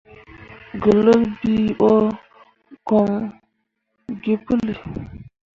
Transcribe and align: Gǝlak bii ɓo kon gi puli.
Gǝlak 0.81 1.21
bii 1.39 1.65
ɓo 1.79 1.91
kon 2.87 3.09
gi 4.21 4.33
puli. 4.45 4.73